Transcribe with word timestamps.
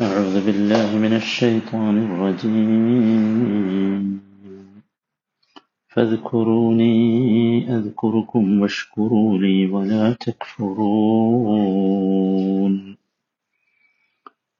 أعوذ 0.00 0.46
بالله 0.46 0.96
من 0.96 1.14
الشيطان 1.14 1.98
الرجيم 2.00 4.20
فاذكروني 5.92 6.96
أذكركم 7.70 8.60
واشكروا 8.60 9.38
لي 9.38 9.68
ولا 9.68 10.12
تكفرون 10.18 11.56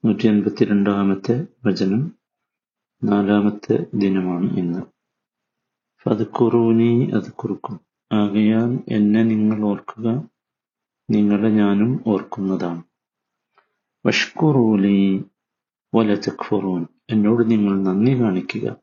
നൂറ്റി 0.04 0.26
എൺപത്തിരണ്ടാമത്തെ 0.30 1.34
വചനം 1.66 2.02
നാലാമത്തെ 3.02 3.76
ദിനമാണ് 3.94 4.48
ഇന്ന് 4.60 4.82
ഫതുക്കുറൂനി 6.06 6.90
അത് 7.16 7.30
കുറുക്കും 7.40 7.76
ആകയാൽ 8.10 8.70
എന്നെ 8.96 9.22
നിങ്ങൾ 9.24 9.58
ഓർക്കുക 9.70 10.06
നിങ്ങളെ 11.08 11.50
ഞാനും 11.56 11.90
ഓർക്കുന്നതാണ് 12.06 12.82
വഷ്കുറൂലി 14.04 15.00
വല 15.95 16.15
തക്ഫുറൂൻ. 16.15 16.85
എന്നോട് 17.09 17.51
നിങ്ങൾ 17.51 17.83
നന്ദി 17.83 18.21
കാണിക്കുക. 18.21 18.75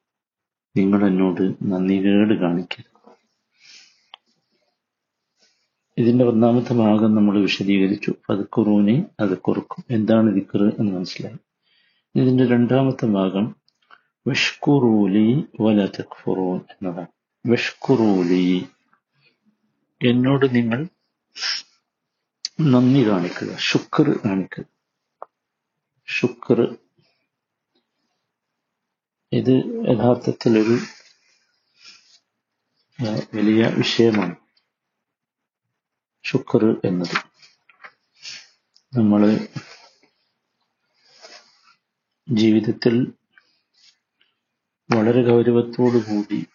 നിങ്ങൾ 0.77 1.07
എന്നോട് 1.07 1.55
നന്ദികേട് 1.63 2.41
കാണിക്കുക. 2.41 3.17
ഇതിന്റെ 5.99 6.25
ഒന്നാമത്തെ 6.25 6.75
ഭാഗം 6.75 7.15
നമ്മൾ 7.15 7.41
വിശദീകരിച്ചു. 7.41 8.15
ഫതുക്കുറൂനി 8.29 9.05
അത് 9.21 9.39
കുറുക്കും. 9.39 9.85
എന്താണ് 9.91 10.35
ദിക്കർ 10.35 10.73
എന്ന് 10.79 10.93
മനസ്സിലായി. 10.93 11.37
ഇതിന്റെ 12.21 12.47
രണ്ടാമത്തെ 12.47 13.07
ഭാഗം 13.07 13.57
വിഷ്കുറൂലി 14.27 15.45
വല 15.61 15.87
തക്ഫുറൂൻ 15.87 16.57
എന്നതാണ്. 16.57 17.07
വിഷ്കുറൂലി 17.47 18.67
എന്നോട് 20.07 20.55
നിങ്ങൾ 20.55 20.87
നന്ദി 22.61 23.09
കാണിക്കുക. 23.09 23.57
ശുക്ർ 23.59 24.19
കാണിക്കുക. 24.25 24.65
ശുക്ർ 26.07 26.77
ഇത് 29.33 29.55
യഥാർത്ഥത്തിൽ 29.89 30.59
ഒരു 30.59 30.79
വലിയ 33.35 33.67
വിഷയമാണ്. 33.67 34.37
ശുക്ർ 36.25 36.81
എന്നത്. 36.85 37.17
നമ്മൾ 38.99 39.49
ജീവിതത്തിൽ 42.29 43.13
വളരെ 44.91 45.23
കൂടി 45.99 46.47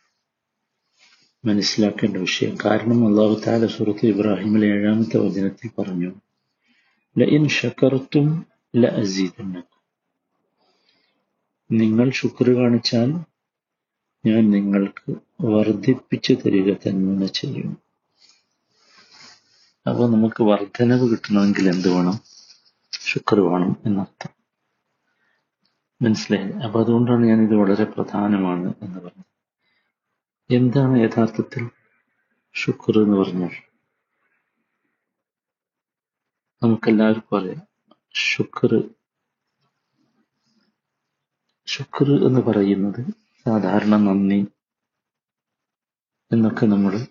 മനസ്സിലാക്കേണ്ട 1.46 2.18
വിഷയം. 2.18 2.58
കാരണം 2.66 3.08
അള്ളാഹു 3.08 3.42
താല 3.48 3.68
സുഹൃത്ത് 3.68 4.06
ഇബ്രാഹിമിലെ 4.06 4.68
ഏഴാമത്തെ 4.68 5.18
വചനത്തിൽ 5.18 5.82
പറഞ്ഞു 5.82 6.12
ലഇൻ 7.20 7.48
ഷക്കർത്തും 7.50 8.28
ല 8.76 8.88
അസീദന്നക്കും 8.88 9.73
നിങ്ങൾ 11.72 12.10
ശുക്ർ 12.10 12.50
കാണിച്ചാൽ 12.50 13.10
ഞാൻ 14.26 14.50
നിങ്ങൾക്ക് 14.50 15.16
വർദ്ധിപ്പിച്ചു 15.42 16.34
തരിക 16.34 16.74
തന്നെ 16.74 17.26
ചെയ്യും. 17.26 17.84
അപ്പോൾ 19.90 20.12
നമുക്ക് 20.12 20.44
വർധനവ് 20.44 21.12
കിട്ടണമെങ്കിൽ 21.12 21.70
എന്ത് 21.70 21.90
വേണം? 21.90 22.20
ശുക്ർ 23.02 23.40
വേണം 23.40 23.76
എന്നർത്ഥം. 23.86 24.44
മനസ്സിലായി? 26.02 26.52
അപ്പൊ 26.52 26.84
അതുകൊണ്ടാണ് 26.84 27.26
ഞാൻ 27.26 27.42
ഇത് 27.44 27.56
വളരെ 27.56 27.84
പ്രധാനമാണ് 27.84 28.74
എന്ന് 28.82 29.00
പറഞ്ഞത്. 29.00 29.26
എന്താണ് 30.54 31.00
യഥാർത്ഥത്തിൽ 31.00 31.70
ശുക്ർ 32.54 33.04
എന്ന് 33.04 33.18
പറഞ്ഞാൽ? 33.18 33.50
നമുക്കെല്ലാവർക്കും 36.64 37.40
അറിയാം 37.40 37.68
ശുക്ർ 38.16 38.90
ശുക്ർ 41.66 42.28
എന്ന് 42.28 42.40
പറയുന്നത് 42.40 43.06
സാധാരണ 43.46 43.96
നന്ദി 43.96 44.48
എന്നൊക്കെ 46.32 46.66
നമ്മൾ 46.66 47.06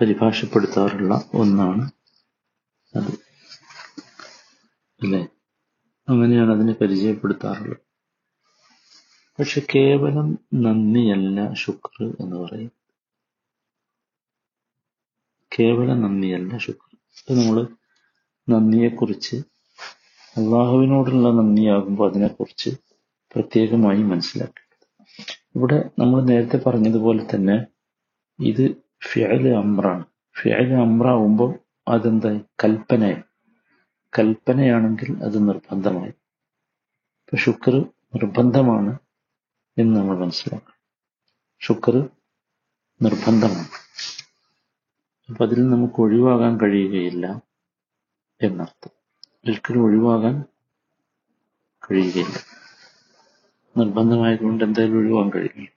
പരിഭാഷപ്പെടുത്താറുള്ള 0.00 1.30
ഒന്നാണ് 1.34 1.90
അത്. 2.96 3.12
അല്ലേ? 5.02 5.28
അങ്ങനെയാണ് 6.08 6.52
അതിനെ 6.52 6.72
പരിചയപ്പെടുത്താറുള്ളത്. 6.72 7.76
പക്ഷെ 9.38 9.62
കേവലം 9.74 10.38
നന്ദിയല്ല 10.54 11.52
ശുക്ർ 11.52 12.16
എന്ന് 12.20 12.36
പറയും. 12.36 12.72
കേവലം 15.60 16.02
നന്ദിയല്ല 16.02 16.56
ശുക്ർ. 16.58 16.96
നമ്മൾ 17.36 17.66
നന്ദിയെക്കുറിച്ച് 18.48 19.36
അള്ളാഹുവിനോടുള്ള 20.36 21.28
നന്ദിയാകുമ്പോൾ 21.30 22.10
അതിനെക്കുറിച്ച് 22.10 22.85
പ്രത്യേകമായി 23.34 24.02
മനസ്സിലാക്കേണ്ടത് 24.02 25.34
ഇവിടെ 25.54 25.90
നമ്മൾ 25.98 26.22
നേരത്തെ 26.22 26.56
പറഞ്ഞതുപോലെ 26.56 27.26
തന്നെ 27.34 27.66
ഇത് 28.40 28.76
ഫിയൽ 29.12 29.48
അമ്രാണ്. 29.48 30.04
ഫിയൽ 30.42 30.74
അമ്രാവുമ്പോൾ 30.74 31.54
അതെന്തായി 31.88 32.40
കൽപ്പനയായി 32.64 33.22
കൽപ്പനയാണെങ്കിൽ 34.18 35.24
അത് 35.24 35.48
നിർബന്ധമായി. 35.48 36.08
ഇപ്പൊ 36.08 37.36
ശുക്ർ 37.36 37.78
നിർബന്ധമാണ് 38.14 38.98
എന്ന് 39.78 40.00
നമ്മൾ 40.00 40.18
മനസ്സിലാക്കണം. 40.18 40.76
ശുക്ർ 41.60 42.08
നിർബന്ധമാണ്. 43.02 43.68
അപ്പൊ 45.30 45.46
അതിൽ 45.46 45.68
നമുക്ക് 45.70 46.00
ഒഴിവാകാൻ 46.00 46.60
കഴിയുകയില്ല 46.60 47.42
എന്നർത്ഥം. 48.42 48.90
ഒരിക്കലും 49.46 49.82
ഒഴിവാകാൻ 49.82 50.44
കഴിയുകയില്ല. 51.90 52.65
നിർബന്ധമായതുകൊണ്ട് 53.76 54.64
എന്തായാലും 54.64 54.98
ഒഴിവാൻ 54.98 55.30
കഴിയില്ല. 55.30 55.68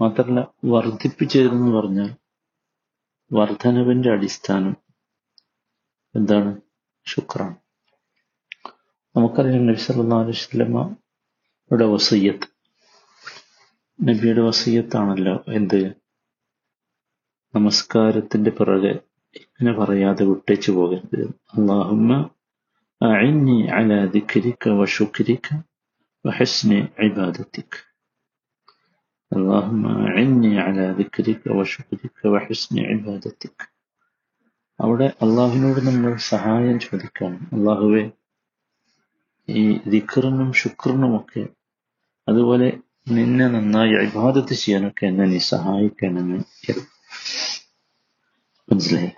മാത്രമല്ല 0.00 0.40
വർദ്ധിപ്പിച്ചതെന്ന് 0.64 1.72
പറഞ്ഞാൽ 1.72 2.10
വർധനവിന്റെ 3.32 4.10
അടിസ്ഥാനം 4.10 4.76
എന്താണ്? 6.14 6.60
ശുക്രാണ്. 7.06 7.56
നമുക്കറിയാം 9.16 9.66
നബി 9.66 9.76
വസല്ലമയുടെ 10.30 11.84
വസയ്യത്ത് 11.84 12.48
നബിയുടെ 14.02 14.40
വസയ്യത്താണല്ലോ 14.40 15.44
എന്ത്? 15.48 15.92
നമസ്കാരത്തിന്റെ 17.54 18.50
പിറകെ 18.50 18.98
ഇങ്ങനെ 19.36 19.72
പറയാതെ 19.72 20.24
വിട്ടേച്ചു 20.24 20.72
പോകരുത്. 20.72 21.20
അള്ളാഹുമ്മ 21.58 22.28
അലാ 23.74 24.04
ദിക്രിക 24.04 24.68
വശുക്രിക 24.68 25.60
വഹസ്നി 26.25 26.79
ഇബാദത്തിക് 27.05 27.77
اللهم 29.31 29.83
أعني 30.07 30.51
على 30.59 30.85
ذكرك 30.93 31.41
وشكرك 31.49 32.17
وحسن 32.25 32.75
عبادتك 32.89 33.57
അവിടെ 34.79 35.07
അള്ളാഹുവിനോട് 35.23 35.79
നമ്മൾ 35.87 36.11
സഹായം 36.33 36.75
ചോദിക്കണം 36.79 37.41
അള്ളാഹുവെ 37.55 38.03
ഈ 39.47 39.63
ദിക്കറിനും 39.87 40.49
ശുക്രനുമൊക്കെ 40.53 41.43
അതുപോലെ 42.27 42.67
നിന്നെ 43.09 43.47
നന്നായി 43.47 43.93
അഭിബാധത്ത് 43.95 44.55
ചെയ്യാനൊക്കെ 44.55 45.05
എന്നെ 45.05 45.25
നീ 45.25 45.39
സഹായിക്കണമെന്ന് 45.49 46.39
മനസ്സിലായി 48.69 49.11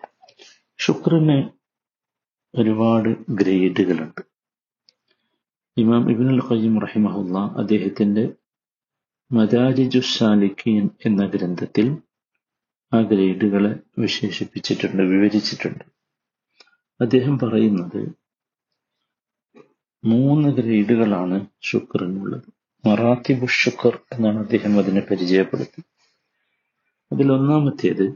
ശുക്രന് 0.79 1.37
ഒരുപാട് 2.53 3.09
ഗ്രേഡുകളുണ്ട് 3.39 4.21
ഇമാം 5.76 6.02
ഇബ്നുൽ 6.12 6.40
ഖയ്യിം 6.48 6.74
റഹിമഹുല്ല 6.84 7.36
അദ്ദേഹത്തിന്റെ 7.60 8.24
മദാരിജുസാലിക്കീൻ 9.30 10.84
എന്ന 11.06 11.22
ഗ്രന്ഥത്തിൽ 11.26 11.86
ആ 12.92 12.98
ഗ്രേഡുകളെ 13.00 13.72
വിശേഷിപ്പിച്ചിട്ടുണ്ട് 13.98 15.02
വിവരിച്ചിട്ടുണ്ട്. 15.12 15.84
അദ്ദേഹം 17.00 17.34
പറയുന്നത് 17.38 18.00
മൂന്ന് 20.04 20.48
ഗ്രേഡുകളാണ് 20.58 21.36
ശുക്രനുള്ളത് 21.68 22.48
മറാത്തിബു 22.84 23.46
ശുക്ർ 23.60 23.94
എന്നാണ് 24.14 24.38
അദ്ദേഹം 24.38 24.72
അതിനെ 24.78 25.02
പരിചയപ്പെടുത്തി. 25.10 25.80
അതിൽ 27.10 27.28
ഒന്നാമത്തേത് 27.32 28.06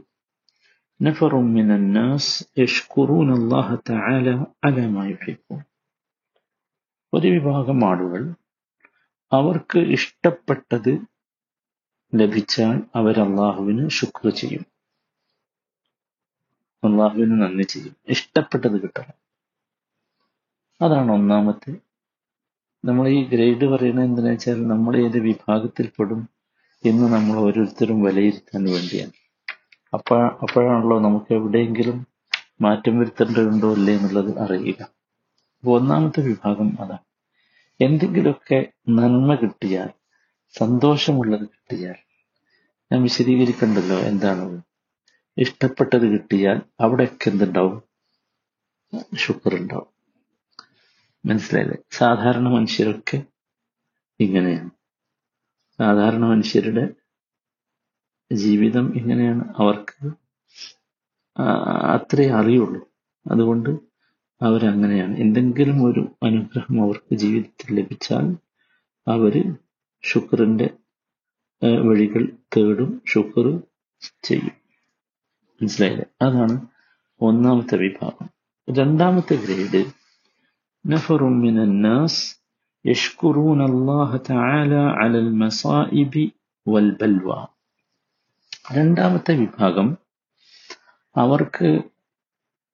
നഫറും 0.99 1.47
മിനന്നാസ് 1.53 2.33
യഷ്കുറൂൻ 2.61 3.29
അല്ലാഹ 3.37 3.67
തആല 3.89 4.27
അല 4.67 4.85
മാ 4.87 5.05
ഒരു 7.13 7.27
വിഭാഗം 7.27 7.89
ആളുകൾ 7.89 8.33
അവർക്ക് 9.31 9.79
ഇഷ്ടപ്പെട്ടത് 9.79 10.97
ലഭിച്ചാൽ 12.15 12.81
അവർ 12.95 13.19
അള്ളാഹുവിന് 13.19 13.89
ശുക്ർ 13.89 14.29
ചെയ്യും. 14.29 14.65
അള്ളാഹുവിന് 16.83 17.41
നന്ദി 17.41 17.63
ചെയ്യും. 17.63 17.95
ഇഷ്ടപ്പെട്ടത് 18.07 18.81
കിട്ടണം. 18.81 19.17
അതാണ് 20.81 21.11
ഒന്നാമത്തെ. 21.11 21.71
നമ്മൾ 22.85 23.07
ഈ 23.07 23.23
ഗ്രേഡ് 23.23 23.65
പറയുന്നത് 23.65 24.05
എന്തിനാ 24.05 24.29
വെച്ചാൽ 24.29 24.67
നമ്മൾ 24.67 24.97
ഏത് 24.97 25.19
വിഭാഗത്തിൽപ്പെടും 25.19 26.29
എന്ന് 26.85 27.13
നമ്മൾ 27.13 27.39
ഓരോരുത്തരും 27.39 28.01
വിലയിരുത്താൻ 28.01 28.63
വേണ്ടിയാണ്. 28.63 29.11
അപ്പ 29.93 30.13
അപ്പോഴാണല്ലോ 30.15 30.99
നമുക്ക് 30.99 31.33
എവിടെയെങ്കിലും 31.33 32.07
മാറ്റം 32.61 32.99
വരുത്തേണ്ടതുണ്ടോ 32.99 33.73
അല്ലേ 33.73 33.97
എന്നുള്ളത് 33.97 34.39
അറിയുക 34.39 34.98
ഒന്നാമത്തെ 35.65 36.21
വിഭാഗം 36.21 36.77
അതാണ് 36.79 36.99
എന്തെങ്കിലുമൊക്കെ 37.81 38.71
നന്മ 38.89 39.35
കിട്ടിയാൽ 39.35 39.89
സന്തോഷമുള്ളത് 40.57 41.41
കിട്ടിയാൽ 41.41 41.95
ഞാൻ 42.91 43.03
വിശദീകരിക്കണ്ടല്ലോ 43.03 43.97
എന്താണത്. 43.99 44.61
ഇഷ്ടപ്പെട്ടത് 45.37 46.01
കിട്ടിയാൽ 46.01 46.61
അവിടെയൊക്കെ 46.79 47.29
എന്തുണ്ടാവും? 47.29 47.83
ഷുക്കർ 49.17 49.55
ഉണ്ടാവും 49.55 49.87
മനസ്സിലായില്ലേ? 51.25 51.77
സാധാരണ 51.91 52.47
മനുഷ്യരൊക്കെ 52.47 53.23
ഇങ്ങനെയാണ്. 54.19 54.69
സാധാരണ 55.79 56.25
മനുഷ്യരുടെ 56.25 56.89
ജീവിതം 58.33 58.95
ഇങ്ങനെയാണ്. 58.95 59.53
അവർക്ക് 59.57 60.11
അത്രേ 61.95 62.29
അറിയുള്ളൂ. 62.29 62.89
അതുകൊണ്ട് 63.31 63.88
അവരങ്ങനെയാണ് 64.40 65.14
എന്തെങ്കിലും 65.16 65.78
ഒരു 65.84 66.02
അനുഗ്രഹം 66.22 66.76
അവർക്ക് 66.82 67.14
ജീവിതത്തിൽ 67.16 67.68
ലഭിച്ചാൽ 67.76 68.26
അവര് 69.06 69.42
ശുക്രന്റെ 70.04 70.68
വഴികൾ 71.84 72.22
തേടും 72.56 72.92
ശുക്ർ 73.08 73.46
ചെയ്യും 74.24 74.56
മനസ്സിലായില്ലേ 75.60 76.06
അതാണ് 76.22 76.56
ഒന്നാമത്തെ 77.20 77.76
വിഭാഗം 77.78 78.26
രണ്ടാമത്തെ 78.68 79.36
ഗ്രേഡ് 79.36 79.82
نفر 80.84 81.24
من 81.24 81.58
الناس 81.58 82.14
يشكرون 82.84 83.60
الله 83.62 84.16
تعالى 84.18 84.82
على 84.92 85.18
المصائب 85.18 86.14
والبلوى 86.66 87.40
രണ്ടാമത്തെ 88.74 89.32
വിഭാഗം 89.36 89.88
അവർക്ക് 91.16 91.68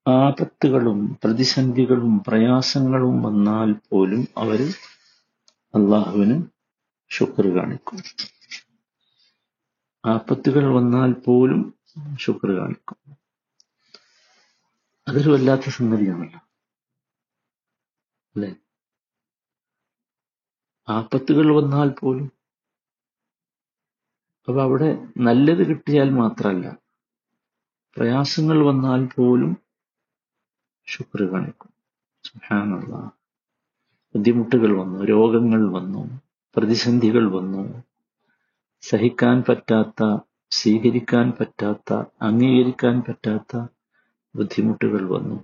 ആപത്തുകളും 0.06 1.20
പ്രതിസന്ധികളും 1.24 2.24
പ്രയാസങ്ങളും 2.28 3.24
വന്നാൽ 3.24 3.74
പോലും 3.74 4.28
അവർ 4.38 4.60
അള്ളാഹുവിന് 5.74 6.44
ശുക്ർ 7.10 7.48
കാണിക്കും. 7.48 7.98
ആപത്തുകൾ 10.06 10.74
വന്നാൽ 10.74 11.14
പോലും 11.14 11.74
ശുക്ർ 12.20 12.52
കാണിക്കും. 12.52 13.18
അതൊരു 15.08 15.30
വല്ലാത്ത 15.30 15.70
സംഗതിയാണല്ലോ. 15.70 16.40
അല്ലെ? 18.36 18.56
ആപത്തുകൾ 20.88 21.56
വന്നാൽ 21.56 21.90
പോലും. 21.90 22.32
അപ്പൊ 24.48 24.62
അവിടെ 24.62 25.08
നല്ലത് 25.18 25.68
കിട്ടിയാൽ 25.68 26.10
മാത്രമല്ല 26.10 26.78
പ്രയാസങ്ങൾ 27.98 28.66
വന്നാൽ 28.66 29.06
പോലും 29.06 29.65
ശുക്ർ 30.96 31.32
കാണിക്കും 31.32 31.74
സുഹാനുള്ള 32.24 33.12
ബുദ്ധിമുട്ടുകൾ 34.16 34.80
വന്നു 34.80 35.04
രോഗങ്ങൾ 35.04 35.72
വന്നു 35.72 36.22
പ്രതിസന്ധികൾ 36.56 37.32
വന്നു. 37.32 37.84
സഹിക്കാൻ 38.82 39.44
പറ്റാത്ത 39.50 40.20
സ്വീകരിക്കാൻ 40.52 41.32
പറ്റാത്ത 41.32 41.94
അംഗീകരിക്കാൻ 42.22 43.00
പറ്റാത്ത 43.00 43.68
ബുദ്ധിമുട്ടുകൾ 44.36 45.10
വന്നു. 45.10 45.44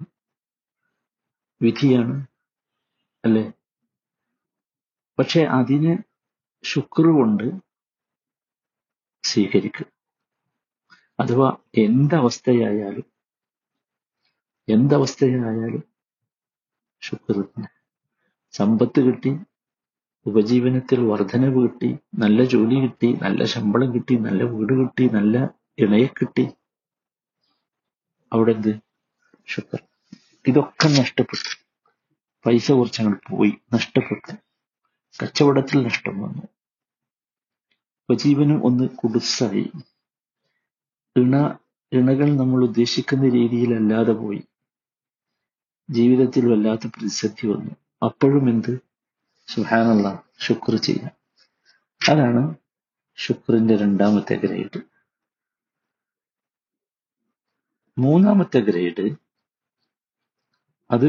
വിധിയാണ് 1.62 2.26
അല്ലെ? 3.26 3.52
പക്ഷെ 5.20 5.42
അതിന് 5.42 5.98
ശുക്ർ 6.64 7.08
കൊണ്ട് 7.08 7.52
സ്വീകരിക്കുക. 9.24 9.86
അഥവാ 11.20 11.58
എന്തവസ്ഥയായാലും 11.78 13.11
എന്തവസ്ഥയായാലും 14.68 15.84
ശുക്ർ 17.02 17.38
സമ്പത്ത് 18.54 19.00
കിട്ടി 19.08 19.32
ഉപജീവനത്തിൽ 20.26 21.00
വർധനവ് 21.04 21.60
കിട്ടി 21.66 21.90
നല്ല 22.14 22.44
ജോലി 22.44 22.76
കിട്ടി 22.76 23.14
നല്ല 23.14 23.44
ശമ്പളം 23.44 23.94
കിട്ടി 23.96 24.16
നല്ല 24.18 24.44
വീട് 24.44 24.74
കിട്ടി 24.82 25.06
നല്ല 25.10 25.36
ഇണയെ 25.80 26.08
കിട്ടി. 26.20 26.46
അവിടെ 28.32 28.52
എന്ത് 28.52 28.72
ശുക്ർ. 29.48 29.80
ഇതൊക്കെ 30.46 30.88
നഷ്ടപ്പെട്ടു. 31.00 31.52
പൈസ 32.46 32.72
കുറച്ചങ്ങൾ 32.72 33.16
പോയി 33.30 33.52
നഷ്ടപ്പെട്ടു. 33.74 34.34
കച്ചവടത്തിൽ 35.20 35.86
നഷ്ടം 35.88 36.22
വന്നു. 36.22 36.46
ഉപജീവനം 38.10 38.66
ഒന്ന് 38.66 38.88
കുടുസായി 39.00 39.66
ഇണ 41.16 41.34
ഇണകൾ 41.92 42.36
നമ്മൾ 42.36 42.64
ഉദ്ദേശിക്കുന്ന 42.64 43.26
രീതിയിലല്ലാതെ 43.30 44.14
പോയി. 44.14 44.42
ജീവിതത്തിൽ 45.89 46.45
വല്ലാത്ത 46.47 46.87
പ്രതിസന്ധി 46.87 47.47
വന്നു 47.47 47.73
അപ്പോഴും 48.03 48.49
എന്ത് 48.49 48.73
സുഹാനുള്ള 49.49 50.09
ശുക്ർ 50.41 50.77
ചെയ്യാം 50.77 51.15
അതാണ് 52.01 52.43
ശുക്രിന്റെ 53.19 53.77
രണ്ടാമത്തെ 53.77 54.37
ഗ്രേഡ് 54.37 54.81
മൂന്നാമത്തെ 57.97 58.61
ഗ്രേഡ് 58.61 59.07
അത് 60.91 61.09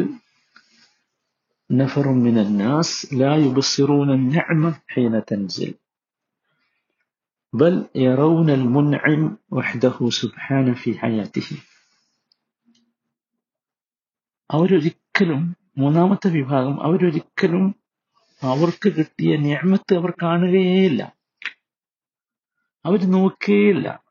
نفر 1.70 2.08
من 2.08 2.38
الناس 2.38 3.14
لا 3.14 3.36
يبصرون 3.36 4.10
النعمة 4.12 4.74
حين 4.88 5.26
تنزل 5.26 5.74
بل 7.54 7.86
يرون 7.98 8.50
المنعم 8.52 9.38
وحده 9.52 10.10
سبحانه 10.12 10.74
في 10.74 10.90
حياته 10.96 11.48
അവരൊരിക്കലും 14.53 15.57
മൂന്നാമത്തെ 15.79 16.29
വിഭാഗം 16.31 16.83
അവരൊരിക്കലും 16.83 17.75
അവർക്ക് 18.43 18.89
കിട്ടിയ 18.89 19.37
ഞാമത്ത് 19.37 19.95
അവർ 19.95 20.13
കാണുകയേയില്ല. 20.23 21.13
അവർ 22.87 23.11
നോക്കുകയില്ല 23.11 24.03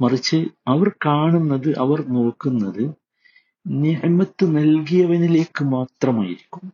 മറിച്ച് 0.00 0.36
അവർ 0.68 0.88
കാണുന്നത് 1.06 1.78
അവർ 1.78 2.08
നോക്കുന്നത് 2.08 2.94
ഞാമത്ത് 3.66 4.56
നൽകിയവനിലേക്ക് 4.56 5.64
മാത്രമായിരിക്കും. 5.64 6.72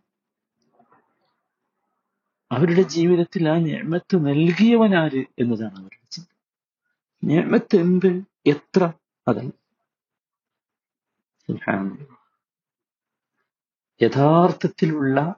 അവരുടെ 2.52 2.82
ജീവിതത്തിൽ 2.82 3.48
ആ 3.48 3.56
ഞാമത്ത് 3.56 4.26
നൽകിയവനാര് 4.26 5.24
എന്നതാണ് 5.38 5.76
അവരുടെ 5.76 6.06
ചിന്ത. 6.10 6.26
ഞാമത്ത് 7.24 7.76
എന്ത്? 7.76 8.22
എത്ര? 8.46 8.92
അതല്ല. 9.28 9.65
യഥാർത്ഥത്തിലുള്ള 14.02 15.34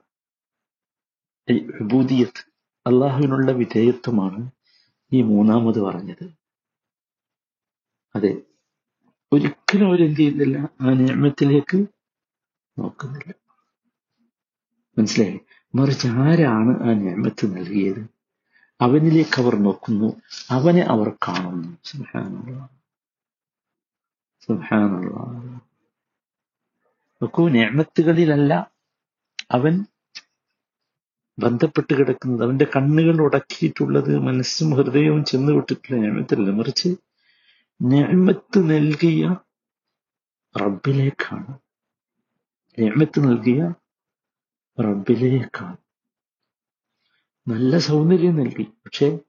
വിഭൂതിയത്ത് 1.51 2.41
അള്ളാഹുവിനുള്ള 2.87 3.51
വിധേയത്വമാണ് 3.51 4.51
ഈ 5.13 5.21
മൂന്നാമത് 5.21 5.79
പറഞ്ഞത്. 5.79 6.25
അതെ 8.15 8.41
ഒരിക്കലും 9.33 9.87
അവരെന്ത് 9.87 10.17
ചെയ്യുന്നില്ല 10.17 10.57
ആ 10.81 10.93
നിയമത്തിലേക്ക് 10.93 11.85
നോക്കുന്നില്ല. 12.79 13.33
മനസ്സിലായി? 14.97 15.39
മറിച്ച് 15.75 16.07
ആരാണ് 16.07 16.83
ആ 16.83 16.93
നിയമത്ത് 16.93 17.57
നൽകിയത്? 17.57 18.09
അവനിലേക്ക് 18.81 19.41
അവർ 19.41 19.55
നോക്കുന്നു 19.55 20.21
അവനെ 20.49 20.81
അവർ 20.81 21.09
കാണുന്നു. 21.27 21.77
സുഹാനുള്ള 21.83 22.69
സുഹാനുള്ള 24.41 25.68
നോക്കൂ 27.21 27.49
നേമത്തുകളിലല്ല 27.49 28.71
അവൻ 29.51 29.85
ബന്ധപ്പെട്ട് 31.39 31.93
കിടക്കുന്നത്. 31.93 32.43
അവന്റെ 32.43 32.67
കണ്ണുകൾ 32.75 33.21
ഉടക്കിയിട്ടുള്ളത് 33.21 34.19
മനസ്സും 34.19 34.69
ഹൃദയവും 34.69 35.25
ചെന്ന് 35.25 35.51
വിട്ടിട്ടുള്ള 35.51 36.01
ഞാമത്തല്ല 36.01 36.49
മറിച്ച് 36.49 36.95
ഞാമത്ത് 37.81 38.69
നൽകിയ 38.69 39.35
റബ്ബിലേക്കാണ്. 40.61 41.57
ഞാമത്ത് 42.79 43.19
നൽകിയ 43.19 43.73
റബ്ബിലേക്കാണ്. 44.79 45.77
നല്ല 47.47 47.77
സൗന്ദര്യം 47.77 48.35
നൽകി. 48.35 48.63
പക്ഷെ 48.63 49.19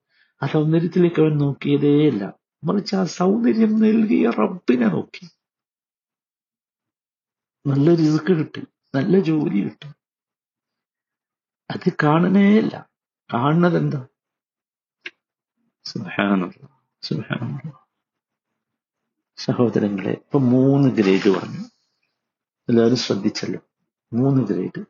ആ 0.43 0.47
സൗന്ദര്യത്തിലേക്ക് 0.47 1.21
അവൻ 1.23 1.39
നോക്കിയതേയല്ല. 1.39 2.33
മറിച്ച് 2.65 2.97
ആ 2.97 3.05
സൗന്ദര്യം 3.05 3.81
നൽകിയ 3.81 4.31
റബ്ബിനെ 4.31 4.87
നോക്കി. 4.87 5.40
നല്ല 7.67 7.95
റിസ്ക് 7.95 8.33
കിട്ടി. 8.39 8.67
നല്ല 8.95 9.21
ജോലി 9.21 9.65
കിട്ടി. 9.65 9.89
അത് 11.71 11.93
കാണണേയില്ല 12.03 12.91
കാണുന്നത് 13.35 13.77
എന്താ 13.77 14.07
സഹോദരങ്ങളെ 19.37 20.11
ഇപ്പൊ 20.11 20.39
മൂന്ന് 20.39 20.89
ഗ്രേഡ് 20.89 21.31
പറഞ്ഞു. 21.31 21.65
എല്ലാവരും 22.69 22.97
ശ്രദ്ധിച്ചല്ലോ. 22.97 23.61
മൂന്ന് 24.13 24.47
ഗ്രേഡ്. 24.47 24.85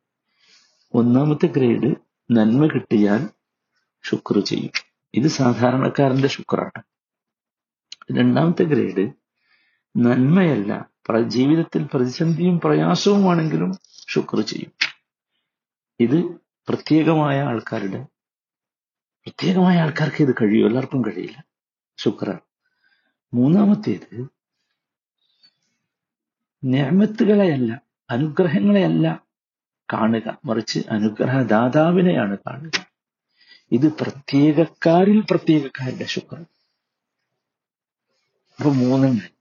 ഒന്നാമത്തെ 0.95 1.47
ഗ്രേഡ് 1.47 1.95
നന്മ 2.31 2.67
കിട്ടിയാൽ 2.67 3.29
ശുക്ർ 4.03 4.41
ചെയ്യും. 4.41 4.73
ഇത് 5.15 5.27
സാധാരണക്കാരന്റെ 5.27 6.29
ശുക്രാണ്. 6.29 6.83
രണ്ടാമത്തെ 8.19 8.63
ഗ്രേഡ് 8.65 9.13
നന്മയല്ല 9.97 10.91
ജീവിതത്തിൽ 11.19 11.89
പ്രതിസന്ധിയും 11.95 12.61
പ്രയാസവുമാണെങ്കിലും 12.61 13.79
ശുക്ർ 14.09 14.41
ചെയ്യും. 14.41 14.73
ഇത് 16.01 16.23
പ്രത്യേകമായ 16.69 17.41
ആൾക്കാരുടെ 17.41 18.07
പ്രത്യേകമായ 19.25 19.79
ആൾക്കാർക്ക് 19.79 20.23
ഇത് 20.23 20.35
കഴിയും. 20.43 20.67
എല്ലാവർക്കും 20.67 21.03
കഴിയില്ല. 21.03 21.45
ശുക്രാണ്. 21.99 22.41
മൂന്നാമത്തേത് 23.35 24.27
ഞാമത്തുകളെയല്ല 26.65 27.81
അനുഗ്രഹങ്ങളെയല്ല 28.11 29.23
കാണുക. 29.93 30.39
മറിച്ച് 30.45 30.81
അനുഗ്രഹദാതാവിനെയാണ് 30.91 32.39
കാണുക. 32.39 32.87
ഇത് 33.73 33.93
പ്രത്യേകക്കാരിൽ 33.93 35.21
പ്രത്യേകക്കാരുടെ 35.31 36.05
ശുക്രൻ 36.05 36.47
അപ്പൊ 38.59 38.71
മൂന്നെണ്ണം. 38.71 39.40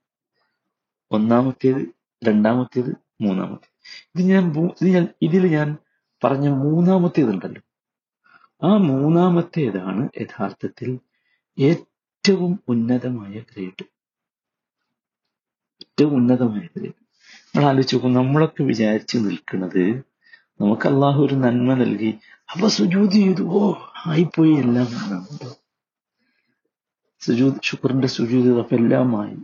ഒന്നാമത്തേത് 1.12 1.88
രണ്ടാമത്തേത് 2.24 2.96
മൂന്നാമത്തേത്. 3.22 3.70
ഇത് 4.16 4.30
ഞാൻ 4.30 4.60
ഇത് 4.60 4.88
ഞാൻ 4.88 5.08
ഇതിൽ 5.22 5.48
ഞാൻ 5.48 5.78
പറഞ്ഞ 6.24 6.50
മൂന്നാമത്തേതുണ്ടല്ലോ. 6.50 7.62
ആ 8.64 8.78
മൂന്നാമത്തേതാണ് 8.78 10.10
യഥാർത്ഥത്തിൽ 10.22 11.00
ഏറ്റവും 11.60 12.60
ഉന്നതമായ 12.68 13.32
ഗ്രേഡ്. 13.32 13.84
ഏറ്റവും 15.82 16.16
ഉന്നതമായ 16.16 16.68
ഗ്രേഡ്. 16.78 16.94
നമ്മൾ 17.46 17.68
ആലോചിച്ച് 17.68 17.96
നോക്കും 17.96 18.14
നമ്മളൊക്കെ 18.14 18.64
വിചാരിച്ചു 18.64 19.18
നിൽക്കുന്നത് 19.18 20.04
നമുക്ക് 20.62 20.88
അള്ളാഹു 20.88 21.24
ഒരു 21.24 21.36
നന്മ 21.36 21.74
നൽകി 21.74 22.20
അവ 22.50 22.68
സുജൂത് 22.68 23.12
ചെയ്തു. 23.12 23.44
ഓ 23.44 23.74
ആയിപ്പോയി 24.06 24.54
എല്ലാം. 24.54 24.88
സുജൂത് 27.20 27.54
ശുക്രന്റെ 27.64 28.08
സുജൂത് 28.08 28.60
അപ്പൊ 28.60 28.76
എല്ലാമായി 28.76 29.38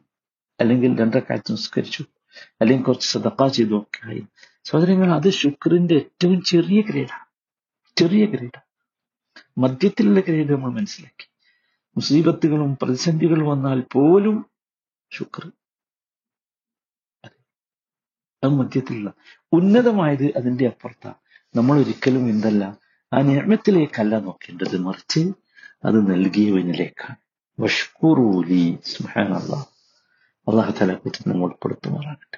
അല്ലെങ്കിൽ 0.60 1.00
രണ്ടരക്കാലത്ത് 1.00 1.52
നിസ്കരിച്ചു. 1.52 2.06
അല്ലെങ്കിൽ 2.62 2.86
കുറച്ച് 2.86 3.08
സദക്ക 3.08 3.48
ചെയ്തു 3.48 3.78
ഒക്കെ 3.78 4.08
ആയി. 4.08 4.24
സഹോദരങ്ങൾ 4.64 5.12
അത് 5.12 5.30
ശുക്രന്റെ 5.30 5.96
ഏറ്റവും 5.96 6.42
ചെറിയ 6.42 6.82
ഗ്രേഡാണ് 6.82 7.26
ചെറിയ 7.98 8.26
ഗ്രേഡാണ് 8.26 8.66
മധ്യത്തിലുള്ള 9.58 10.20
ഗ്രേഡ് 10.20 10.52
നമ്മൾ 10.52 10.72
മനസ്സിലാക്കി. 10.72 11.30
മുസീബത്തുകളും 11.98 12.78
പ്രതിസന്ധികളും 12.82 13.48
വന്നാൽ 13.48 13.82
പോലും 13.82 14.46
ശുക്ർ. 15.12 15.52
അത്. 17.26 18.48
മധ്യത്തിലുള്ള. 18.48 19.12
ഉന്നതമായത് 19.54 20.38
അതിന്റെ 20.38 20.66
അപ്പുറത്താണ് 20.66 21.16
നമ്മൾ 21.56 21.80
ഒരിക്കലും 21.80 22.30
എന്തല്ല 22.30 22.78
ആ 23.14 23.22
നിയമത്തിലേക്കല്ല 23.22 24.20
നോക്കേണ്ടത്. 24.20 24.78
മറിച്ച് 24.78 25.20
അത് 25.86 26.12
നൽകിയവനിലേക്കാണ്. 26.12 27.16
വഷ്കുറൂലി 27.60 28.78
സുഹാൻ 28.86 29.34
അള്ളാഹ് 30.48 30.74
തല 30.80 30.94
കുറിച്ച് 30.96 31.30
നമ്മൾ 31.30 31.52
കൊടുത്തുമാറാകട്ടെ 31.60 32.38